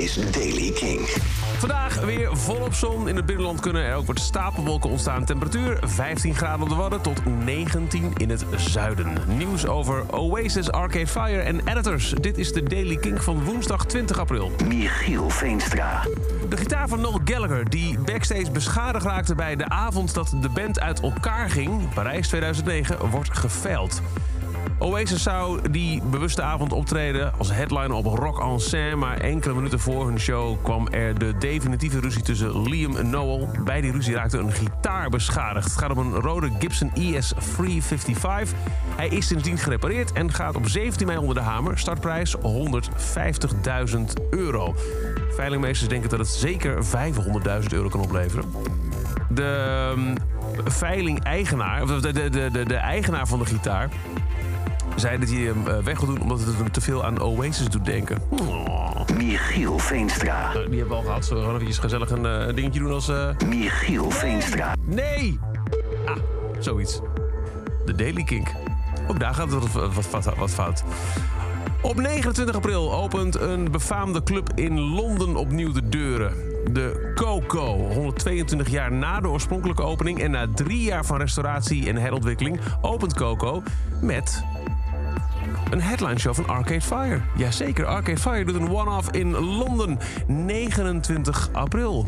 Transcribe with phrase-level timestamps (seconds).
[0.00, 1.00] is Daily King.
[1.58, 3.08] Vandaag weer volop zon.
[3.08, 5.24] In het binnenland kunnen er ook wat stapelwolken ontstaan.
[5.24, 9.12] Temperatuur 15 graden op de Wadden tot 19 in het zuiden.
[9.26, 12.10] Nieuws over Oasis, Arcade Fire en Editors.
[12.10, 14.52] Dit is de Daily King van woensdag 20 april.
[14.66, 16.02] Michiel Veenstra.
[16.48, 20.80] De gitaar van Noel Gallagher, die backstage beschadigd raakte bij de avond dat de band
[20.80, 24.02] uit elkaar ging, Parijs 2009, wordt geveild.
[24.82, 28.96] Oasis zou die bewuste avond optreden als headliner op Rock en Seine...
[28.96, 33.48] maar enkele minuten voor hun show kwam er de definitieve ruzie tussen Liam en Noel.
[33.64, 35.64] Bij die ruzie raakte een gitaar beschadigd.
[35.64, 38.58] Het gaat om een rode Gibson E ES 355.
[38.96, 41.78] Hij is sindsdien gerepareerd en gaat op 17 mei onder de hamer.
[41.78, 42.42] Startprijs 150.000
[44.30, 44.74] euro.
[45.30, 48.44] Veilingmeesters denken dat het zeker 500.000 euro kan opleveren.
[49.28, 50.14] De um,
[50.64, 53.88] veiling-eigenaar, of de, de, de, de eigenaar van de gitaar
[54.96, 57.68] zei dat hij hem eh, weg wil doen omdat het hem te veel aan Oasis
[57.68, 58.22] doet denken.
[58.28, 59.08] Oh.
[59.16, 60.52] Michiel Veenstra.
[60.52, 61.24] Die hebben we al gehad.
[61.24, 63.12] Zullen we gewoon even gezellig een uh, dingetje doen als...
[63.46, 64.74] Michiel Veenstra.
[64.84, 65.38] Nee!
[66.04, 66.16] Ah,
[66.58, 67.00] zoiets.
[67.84, 68.48] De Daily Kink.
[69.08, 70.84] Ook daar gaat het wat, wat, wat, wat fout.
[71.82, 76.34] Op 29 april opent een befaamde club in Londen opnieuw de deuren.
[76.72, 77.76] De Coco.
[77.76, 83.14] 122 jaar na de oorspronkelijke opening en na drie jaar van restauratie en herontwikkeling opent
[83.14, 83.62] Coco
[84.00, 84.44] met
[85.70, 87.20] een headline show van Arcade Fire.
[87.36, 89.98] Jazeker, Arcade Fire doet een one-off in Londen.
[90.26, 92.06] 29 april.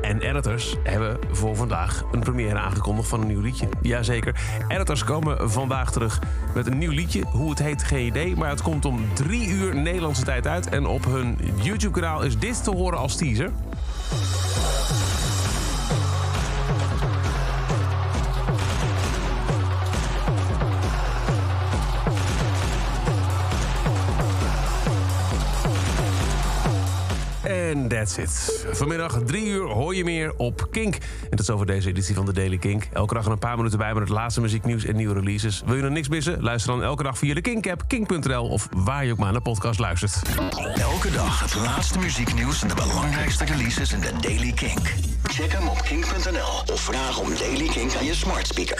[0.00, 3.68] En editors hebben voor vandaag een première aangekondigd van een nieuw liedje.
[3.82, 4.34] Jazeker.
[4.68, 6.20] Editors komen vandaag terug
[6.54, 7.24] met een nieuw liedje.
[7.24, 8.36] Hoe het heet, geen idee.
[8.36, 10.68] Maar het komt om drie uur Nederlandse tijd uit.
[10.68, 13.50] En op hun YouTube-kanaal is dit te horen als teaser.
[27.70, 28.64] En that's it.
[28.72, 30.94] Vanmiddag drie uur hoor je meer op Kink.
[30.94, 32.88] En dat is over deze editie van de Daily Kink.
[32.92, 35.62] Elke dag een paar minuten bij met het laatste muzieknieuws en nieuwe releases.
[35.66, 36.42] Wil je nog niks missen?
[36.42, 38.48] Luister dan elke dag via de Kink-app, kink.nl...
[38.48, 40.22] of waar je ook maar naar podcast luistert.
[40.74, 44.94] Elke dag het laatste muzieknieuws en de belangrijkste releases in de Daily Kink.
[45.22, 48.74] Check hem op kink.nl of vraag om Daily Kink aan je smart speaker.